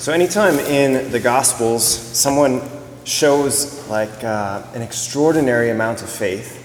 [0.00, 2.62] So, anytime in the Gospels someone
[3.04, 6.56] shows like uh, an extraordinary amount of faith,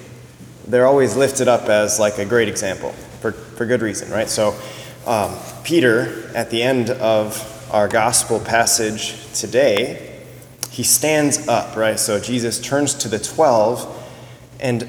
[0.69, 4.29] they're always lifted up as like a great example for, for good reason, right?
[4.29, 4.57] So,
[5.05, 5.35] um,
[5.65, 10.17] Peter, at the end of our gospel passage today,
[10.71, 11.99] he stands up, right?
[11.99, 14.01] So, Jesus turns to the 12
[14.61, 14.87] and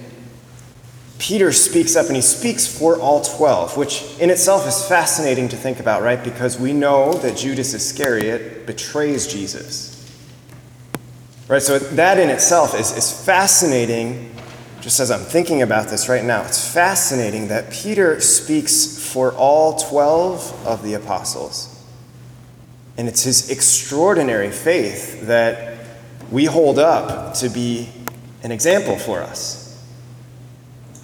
[1.19, 5.57] Peter speaks up and he speaks for all 12, which in itself is fascinating to
[5.57, 6.23] think about, right?
[6.23, 9.93] Because we know that Judas Iscariot betrays Jesus.
[11.49, 11.63] Right?
[11.63, 14.35] So that in itself is, is fascinating,
[14.81, 16.43] just as I'm thinking about this right now.
[16.43, 21.73] It's fascinating that Peter speaks for all 12 of the apostles.
[22.99, 25.79] And it's his extraordinary faith that
[26.31, 27.89] we hold up to be
[28.43, 29.56] an example for us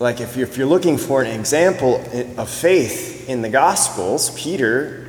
[0.02, 2.04] like if you're, if you're looking for an example
[2.36, 5.08] of faith in the Gospels, Peter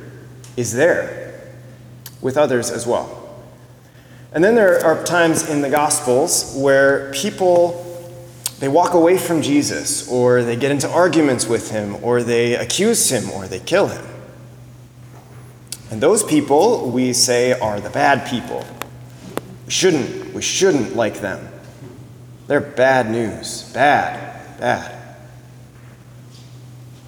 [0.56, 1.50] is there
[2.20, 3.20] with others as well.
[4.32, 7.80] And then there are times in the Gospels where people
[8.60, 13.10] they walk away from Jesus or they get into arguments with him or they accuse
[13.10, 14.06] him or they kill him.
[15.90, 18.64] And those people we say are the bad people.
[19.66, 21.48] We shouldn't we shouldn't like them.
[22.46, 23.72] They're bad news.
[23.74, 25.04] Bad bad.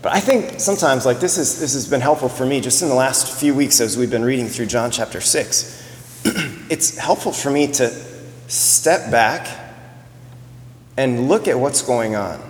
[0.06, 2.88] But I think sometimes, like this, is, this has been helpful for me just in
[2.88, 6.22] the last few weeks as we've been reading through John chapter 6.
[6.70, 7.91] it's helpful for me to
[8.47, 9.48] step back
[10.97, 12.41] and look at what's going on.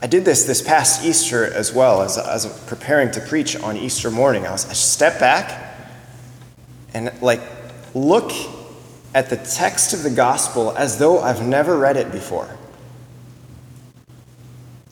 [0.00, 4.10] I did this this past Easter as well as, as preparing to preach on Easter
[4.10, 4.46] morning.
[4.46, 5.76] I, was, I stepped back
[6.94, 7.42] and like
[7.94, 8.32] look
[9.14, 12.48] at the text of the gospel as though I've never read it before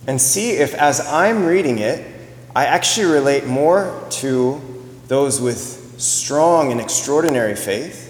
[0.06, 2.06] and see if, as I'm reading it,
[2.54, 4.60] I actually relate more to
[5.08, 8.08] those with strong and extraordinary faith,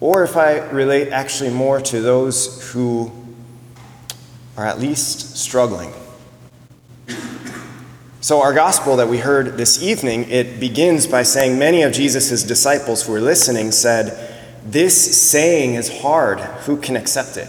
[0.00, 3.12] or if I relate actually more to those who
[4.56, 5.92] are at least struggling.
[8.20, 12.42] So, our gospel that we heard this evening, it begins by saying many of Jesus'
[12.42, 16.40] disciples who were listening said, This saying is hard.
[16.40, 17.48] Who can accept it?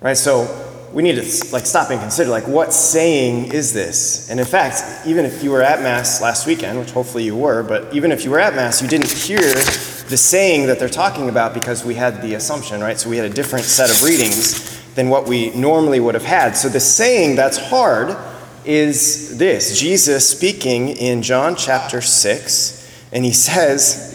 [0.00, 0.16] Right?
[0.16, 4.30] So, we need to like stop and consider like what saying is this?
[4.30, 7.62] And in fact even if you were at mass last weekend which hopefully you were
[7.62, 11.28] but even if you were at mass you didn't hear the saying that they're talking
[11.28, 12.98] about because we had the assumption right?
[12.98, 16.56] So we had a different set of readings than what we normally would have had.
[16.56, 18.16] So the saying that's hard
[18.64, 19.78] is this.
[19.78, 24.14] Jesus speaking in john chapter 6 and he says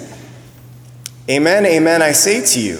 [1.29, 2.79] amen amen i say to you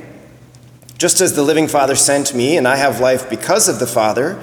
[1.01, 4.39] Just as the living Father sent me, and I have life because of the Father,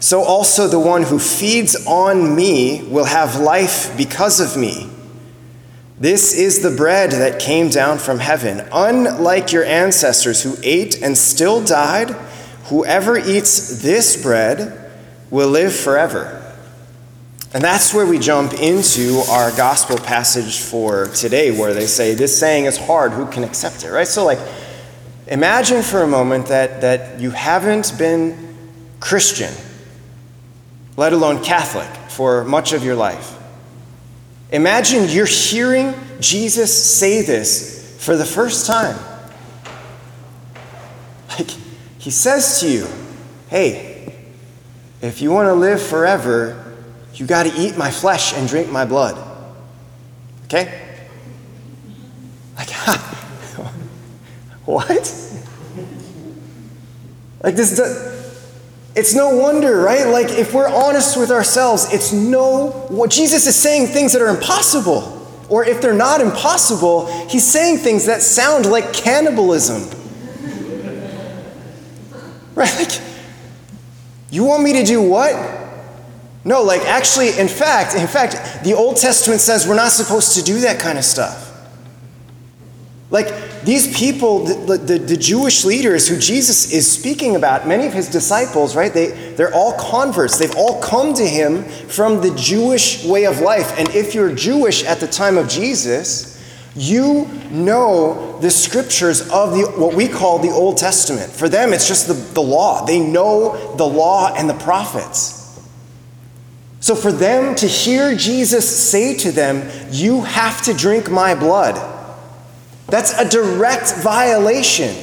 [0.00, 4.88] so also the one who feeds on me will have life because of me.
[6.00, 8.66] This is the bread that came down from heaven.
[8.72, 12.12] Unlike your ancestors who ate and still died,
[12.68, 14.90] whoever eats this bread
[15.28, 16.56] will live forever.
[17.52, 22.38] And that's where we jump into our gospel passage for today, where they say, This
[22.38, 24.08] saying is hard, who can accept it, right?
[24.08, 24.38] So, like,
[25.28, 28.56] Imagine for a moment that, that you haven't been
[28.98, 29.52] Christian,
[30.96, 33.36] let alone Catholic, for much of your life.
[34.50, 38.98] Imagine you're hearing Jesus say this for the first time.
[41.28, 41.50] Like,
[41.98, 42.86] he says to you,
[43.48, 44.14] hey,
[45.02, 46.74] if you want to live forever,
[47.14, 49.22] you got to eat my flesh and drink my blood.
[50.46, 50.96] Okay?
[52.56, 52.70] Like,
[54.68, 54.98] What?
[57.42, 57.80] Like this,
[58.94, 60.06] it's no wonder, right?
[60.06, 64.28] Like if we're honest with ourselves, it's no, what Jesus is saying things that are
[64.28, 65.26] impossible.
[65.48, 69.84] Or if they're not impossible, he's saying things that sound like cannibalism.
[72.54, 72.76] right?
[72.76, 73.00] Like,
[74.30, 75.32] you want me to do what?
[76.44, 80.42] No, like actually, in fact, in fact, the Old Testament says we're not supposed to
[80.42, 81.46] do that kind of stuff.
[83.10, 87.92] Like, these people, the, the, the, Jewish leaders who Jesus is speaking about, many of
[87.92, 90.38] his disciples, right, they, they're all converts.
[90.38, 93.76] They've all come to him from the Jewish way of life.
[93.78, 96.36] And if you're Jewish at the time of Jesus,
[96.76, 101.32] You know the scriptures of the, what we call the Old Testament.
[101.32, 102.86] For them, it's just the, the law.
[102.86, 105.60] They know the law and the prophets.
[106.78, 111.97] So for them to hear Jesus say to them, You have to drink my blood,
[112.88, 114.96] that's a direct violation,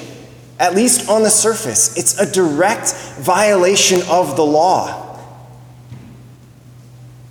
[0.60, 1.98] at least on the surface.
[1.98, 5.04] It's a direct violation of the law.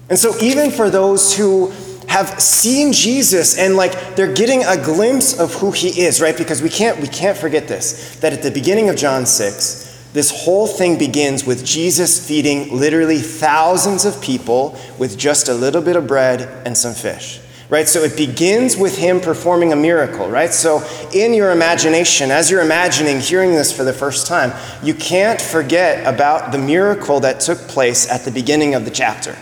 [0.08, 1.72] And so, even for those who
[2.08, 6.36] have seen Jesus and like they're getting a glimpse of who he is, right?
[6.36, 10.44] Because we can't we can't forget this that at the beginning of John 6, this
[10.44, 15.96] whole thing begins with Jesus feeding literally thousands of people with just a little bit
[15.96, 17.40] of bread and some fish.
[17.70, 17.88] Right?
[17.88, 20.52] So it begins with him performing a miracle, right?
[20.52, 24.52] So in your imagination, as you're imagining hearing this for the first time,
[24.82, 29.36] you can't forget about the miracle that took place at the beginning of the chapter.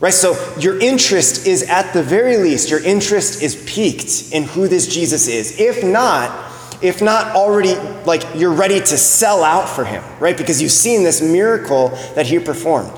[0.00, 0.14] Right?
[0.14, 4.86] So your interest is at the very least, your interest is piqued in who this
[4.86, 5.60] Jesus is.
[5.60, 6.50] If not,
[6.82, 7.74] if not already
[8.06, 10.36] like you're ready to sell out for him, right?
[10.36, 12.90] Because you've seen this miracle that he performed.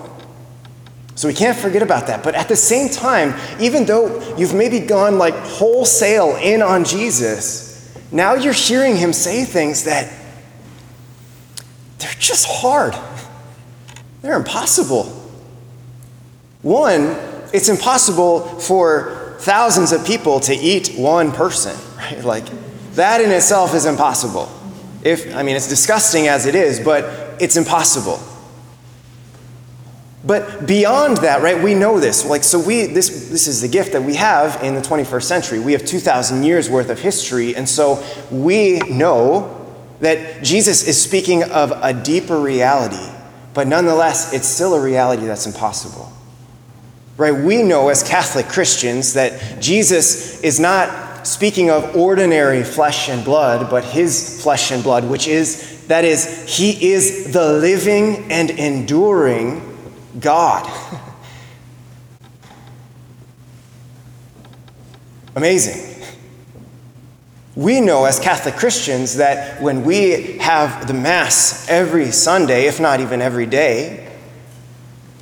[1.14, 2.22] So we can't forget about that.
[2.22, 7.72] But at the same time, even though you've maybe gone like wholesale in on Jesus,
[8.10, 10.12] now you're hearing him say things that
[11.98, 12.94] they're just hard.
[14.22, 15.04] They're impossible.
[16.62, 17.16] One,
[17.52, 22.24] it's impossible for thousands of people to eat one person, right?
[22.24, 22.44] Like,
[22.94, 24.50] that in itself is impossible.
[25.02, 28.20] If, I mean, it's disgusting as it is, but it's impossible.
[30.24, 32.24] But beyond that, right, we know this.
[32.24, 35.58] Like, so we, this, this is the gift that we have in the 21st century.
[35.58, 39.58] We have 2,000 years worth of history, and so we know
[40.00, 43.12] that Jesus is speaking of a deeper reality,
[43.52, 46.12] but nonetheless, it's still a reality that's impossible.
[47.16, 47.34] Right?
[47.34, 53.70] We know as Catholic Christians that Jesus is not speaking of ordinary flesh and blood,
[53.70, 59.71] but his flesh and blood, which is, that is, he is the living and enduring
[60.20, 60.70] God.
[65.34, 66.04] Amazing.
[67.54, 73.00] We know as Catholic Christians that when we have the Mass every Sunday, if not
[73.00, 74.11] even every day,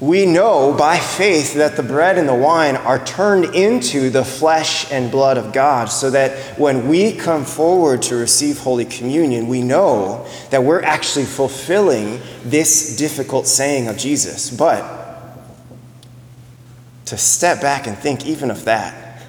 [0.00, 4.90] we know by faith that the bread and the wine are turned into the flesh
[4.90, 9.60] and blood of God, so that when we come forward to receive Holy Communion, we
[9.60, 14.50] know that we're actually fulfilling this difficult saying of Jesus.
[14.50, 14.82] But
[17.04, 19.22] to step back and think even of that,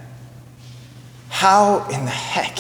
[1.28, 2.60] how in the heck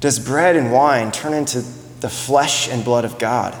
[0.00, 1.60] does bread and wine turn into
[2.00, 3.54] the flesh and blood of God?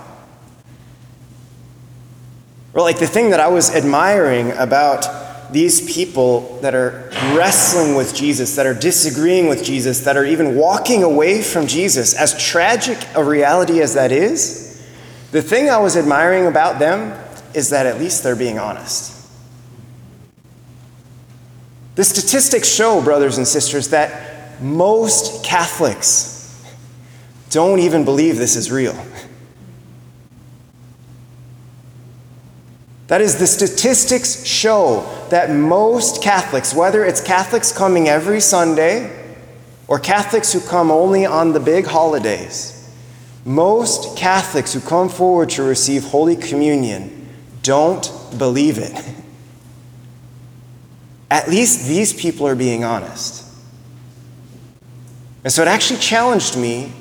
[2.74, 5.06] Or, like, the thing that I was admiring about
[5.52, 10.56] these people that are wrestling with Jesus, that are disagreeing with Jesus, that are even
[10.56, 14.82] walking away from Jesus, as tragic a reality as that is,
[15.30, 17.18] the thing I was admiring about them
[17.54, 19.10] is that at least they're being honest.
[21.94, 26.64] The statistics show, brothers and sisters, that most Catholics
[27.50, 28.96] don't even believe this is real.
[33.08, 39.18] That is, the statistics show that most Catholics, whether it's Catholics coming every Sunday
[39.88, 42.78] or Catholics who come only on the big holidays,
[43.44, 47.28] most Catholics who come forward to receive Holy Communion
[47.62, 48.92] don't believe it.
[51.30, 53.46] At least these people are being honest.
[55.44, 56.92] And so it actually challenged me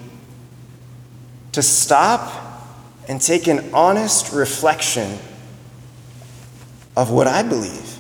[1.52, 2.34] to stop
[3.08, 5.20] and take an honest reflection
[6.96, 7.98] of what I believe.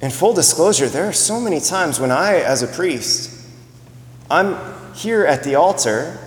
[0.00, 3.46] In full disclosure, there are so many times when I, as a priest,
[4.30, 4.56] I'm
[4.94, 6.18] here at the altar,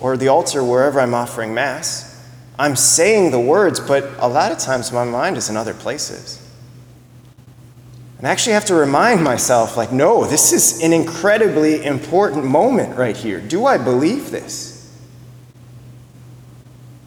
[0.00, 2.06] or the altar wherever I'm offering Mass.
[2.58, 6.36] I'm saying the words, but a lot of times my mind is in other places.
[8.18, 12.98] And I actually have to remind myself, like, no, this is an incredibly important moment
[12.98, 13.40] right here.
[13.40, 14.69] Do I believe this?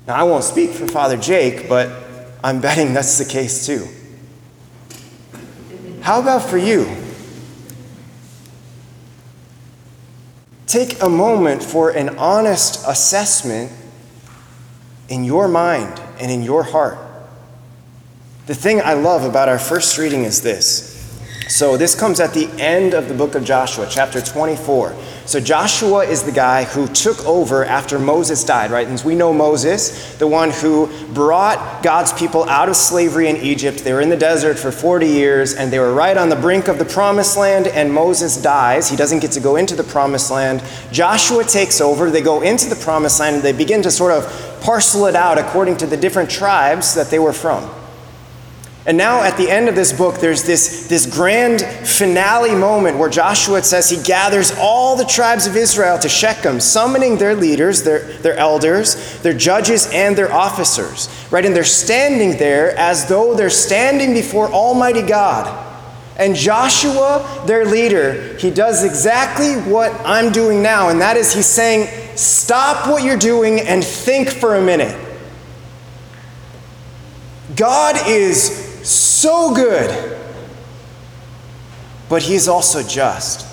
[0.07, 2.03] Now, I won't speak for Father Jake, but
[2.43, 3.87] I'm betting that's the case too.
[6.01, 6.85] How about for you?
[10.67, 13.71] Take a moment for an honest assessment
[15.07, 16.97] in your mind and in your heart.
[18.47, 20.91] The thing I love about our first reading is this.
[21.47, 24.95] So, this comes at the end of the book of Joshua, chapter 24.
[25.25, 28.85] So Joshua is the guy who took over after Moses died, right?
[28.85, 33.79] And we know Moses, the one who brought God's people out of slavery in Egypt.
[33.79, 36.67] They were in the desert for 40 years and they were right on the brink
[36.67, 38.89] of the promised land, and Moses dies.
[38.89, 40.61] He doesn't get to go into the promised land.
[40.91, 42.11] Joshua takes over.
[42.11, 45.37] They go into the promised land and they begin to sort of parcel it out
[45.37, 47.69] according to the different tribes that they were from.
[48.85, 53.09] And now at the end of this book, there's this, this grand finale moment where
[53.09, 57.99] Joshua, says, he gathers all the tribes of Israel to Shechem, summoning their leaders, their,
[58.17, 61.07] their elders, their judges, and their officers.
[61.31, 61.45] Right?
[61.45, 65.71] And they're standing there as though they're standing before Almighty God.
[66.17, 71.47] And Joshua, their leader, he does exactly what I'm doing now, and that is he's
[71.47, 74.95] saying, Stop what you're doing and think for a minute.
[77.55, 80.19] God is so good,
[82.09, 83.47] but he's also just.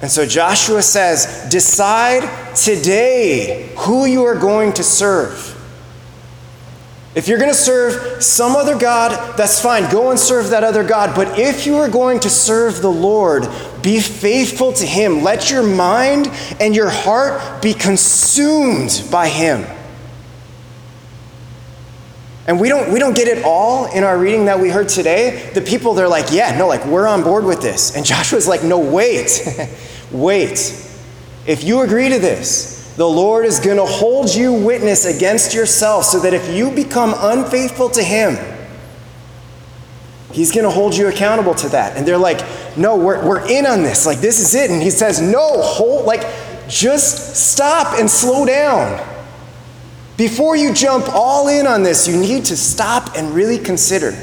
[0.00, 5.50] And so Joshua says, Decide today who you are going to serve.
[7.14, 9.90] If you're going to serve some other God, that's fine.
[9.90, 11.14] Go and serve that other God.
[11.14, 13.48] But if you are going to serve the Lord,
[13.82, 15.22] be faithful to Him.
[15.22, 16.28] Let your mind
[16.60, 19.64] and your heart be consumed by Him.
[22.46, 25.50] And we don't, we don't get it all in our reading that we heard today.
[25.54, 27.96] The people, they're like, yeah, no, like, we're on board with this.
[27.96, 29.46] And Joshua's like, no, wait,
[30.10, 30.80] wait.
[31.46, 36.04] If you agree to this, the Lord is going to hold you witness against yourself
[36.04, 38.36] so that if you become unfaithful to Him,
[40.32, 41.96] He's going to hold you accountable to that.
[41.96, 42.44] And they're like,
[42.76, 44.04] no, we're, we're in on this.
[44.04, 44.70] Like, this is it.
[44.70, 46.22] And He says, no, hold, like,
[46.68, 49.13] just stop and slow down.
[50.16, 54.16] Before you jump all in on this, you need to stop and really consider.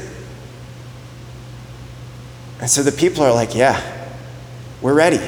[2.60, 4.08] And so the people are like, yeah,
[4.80, 5.20] we're ready.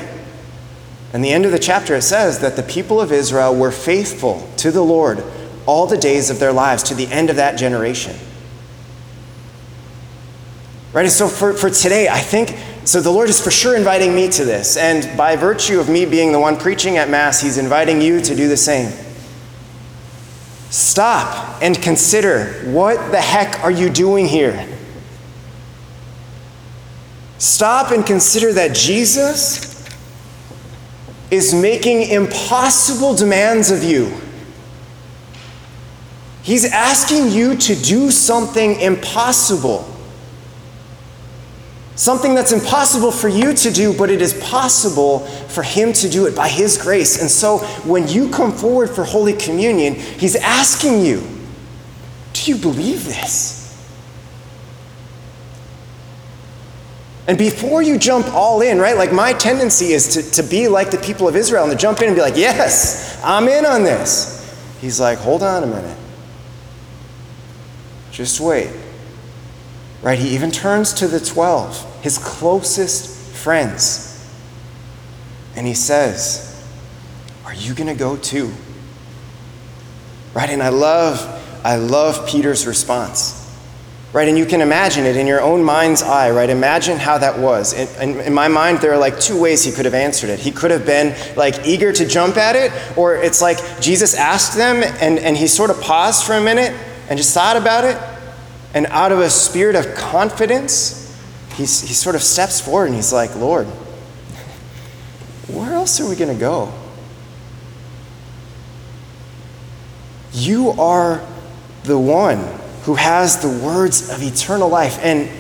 [1.12, 4.48] And the end of the chapter, it says that the people of Israel were faithful
[4.58, 5.22] to the Lord
[5.66, 8.16] all the days of their lives, to the end of that generation.
[10.92, 11.02] Right?
[11.02, 14.28] And so for, for today, I think, so the Lord is for sure inviting me
[14.30, 14.76] to this.
[14.76, 18.34] And by virtue of me being the one preaching at Mass, He's inviting you to
[18.34, 18.92] do the same.
[20.74, 24.68] Stop and consider what the heck are you doing here?
[27.38, 29.88] Stop and consider that Jesus
[31.30, 34.12] is making impossible demands of you.
[36.42, 39.93] He's asking you to do something impossible.
[41.96, 46.26] Something that's impossible for you to do, but it is possible for Him to do
[46.26, 47.20] it by His grace.
[47.20, 51.22] And so when you come forward for Holy Communion, He's asking you,
[52.32, 53.62] Do you believe this?
[57.26, 58.96] And before you jump all in, right?
[58.96, 62.00] Like my tendency is to, to be like the people of Israel and to jump
[62.00, 64.40] in and be like, Yes, I'm in on this.
[64.80, 65.96] He's like, Hold on a minute.
[68.10, 68.70] Just wait.
[70.04, 70.18] Right?
[70.18, 74.10] He even turns to the 12, his closest friends.
[75.56, 76.62] And he says,
[77.46, 78.52] Are you going to go too?
[80.34, 80.50] Right?
[80.50, 81.24] And I love,
[81.64, 83.40] I love Peter's response.
[84.12, 84.28] Right?
[84.28, 86.50] And you can imagine it in your own mind's eye, right?
[86.50, 87.72] Imagine how that was.
[87.72, 90.38] In, in, in, my mind, there are like two ways he could have answered it.
[90.38, 94.54] He could have been like eager to jump at it, or it's like Jesus asked
[94.54, 97.96] them and, and he sort of paused for a minute and just thought about it
[98.74, 101.16] and out of a spirit of confidence,
[101.54, 103.66] he's, he sort of steps forward and he's like, Lord,
[105.46, 106.72] where else are we going to go?
[110.32, 111.24] You are
[111.84, 112.38] the one
[112.82, 114.98] who has the words of eternal life.
[115.00, 115.30] And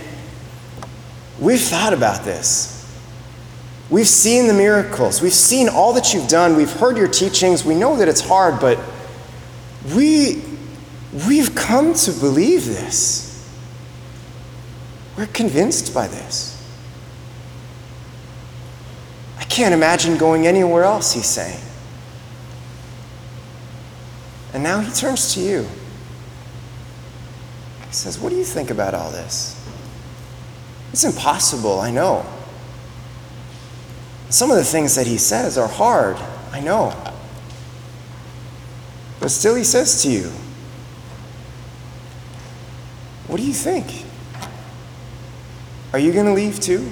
[1.40, 2.70] we've thought about this.
[3.90, 5.20] We've seen the miracles.
[5.20, 6.56] We've seen all that you've done.
[6.56, 7.64] We've heard your teachings.
[7.64, 8.78] We know that it's hard, but
[9.94, 10.42] we
[11.14, 13.48] We've come to believe this.
[15.16, 16.50] We're convinced by this.
[19.38, 21.60] I can't imagine going anywhere else, he's saying.
[24.52, 25.68] And now he turns to you.
[27.86, 29.60] He says, What do you think about all this?
[30.92, 32.26] It's impossible, I know.
[34.30, 36.16] Some of the things that he says are hard,
[36.50, 36.92] I know.
[39.20, 40.32] But still, he says to you,
[43.34, 44.04] what do you think?
[45.92, 46.88] Are you going to leave too?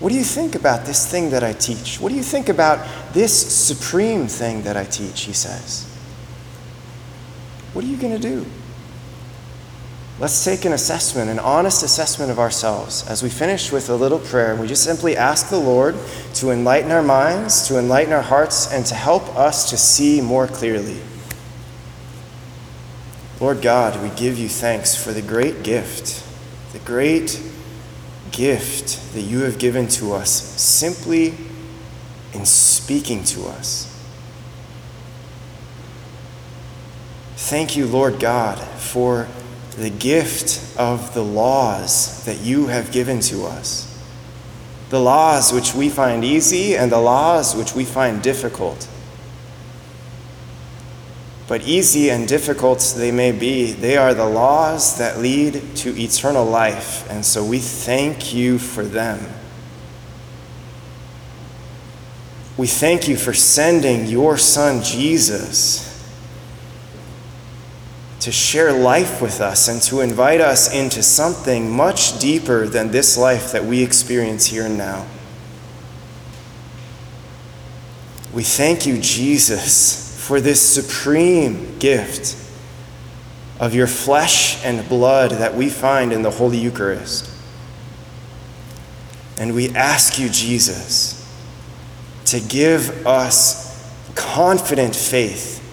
[0.00, 2.00] What do you think about this thing that I teach?
[2.00, 2.84] What do you think about
[3.14, 5.20] this supreme thing that I teach?
[5.20, 5.84] He says.
[7.74, 8.44] What are you going to do?
[10.18, 14.18] let's take an assessment, an honest assessment of ourselves as we finish with a little
[14.18, 14.56] prayer.
[14.56, 15.94] We just simply ask the Lord
[16.34, 20.48] to enlighten our minds, to enlighten our hearts, and to help us to see more
[20.48, 21.00] clearly.
[23.40, 26.24] Lord God, we give you thanks for the great gift,
[26.72, 27.40] the great
[28.32, 30.30] gift that you have given to us
[30.60, 31.34] simply
[32.32, 33.94] in speaking to us.
[37.36, 39.28] Thank you, Lord God, for
[39.76, 43.84] the gift of the laws that you have given to us.
[44.90, 48.88] The laws which we find easy and the laws which we find difficult.
[51.48, 56.44] But easy and difficult they may be, they are the laws that lead to eternal
[56.44, 59.18] life, and so we thank you for them.
[62.58, 65.86] We thank you for sending your Son Jesus
[68.20, 73.16] to share life with us and to invite us into something much deeper than this
[73.16, 75.06] life that we experience here and now.
[78.34, 82.36] We thank you, Jesus, for this supreme gift
[83.58, 87.30] of your flesh and blood that we find in the Holy Eucharist.
[89.38, 91.26] And we ask you, Jesus,
[92.26, 95.64] to give us confident faith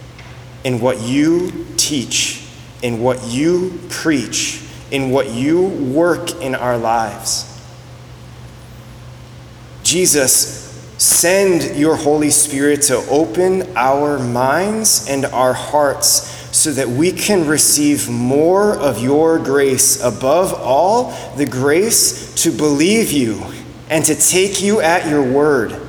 [0.64, 2.48] in what you teach,
[2.82, 7.62] in what you preach, in what you work in our lives.
[9.84, 10.75] Jesus,
[11.06, 17.48] send your Holy Spirit to open our minds and our hearts so that we can
[17.48, 23.44] receive more of your grace, above all, the grace to believe you
[23.90, 25.85] and to take you at your word.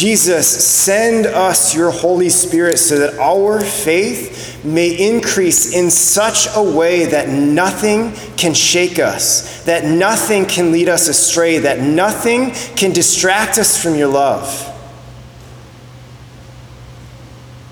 [0.00, 6.62] Jesus, send us your Holy Spirit so that our faith may increase in such a
[6.62, 12.92] way that nothing can shake us, that nothing can lead us astray, that nothing can
[12.92, 14.66] distract us from your love.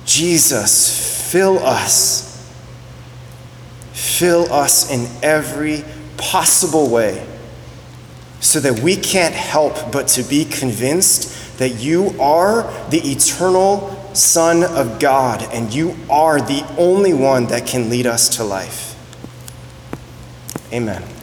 [0.05, 2.47] Jesus, fill us.
[3.95, 5.83] Fill us in every
[6.19, 7.27] possible way
[8.41, 14.65] so that we can't help but to be convinced that you are the eternal Son
[14.65, 18.97] of God and you are the only one that can lead us to life.
[20.73, 21.18] Amen.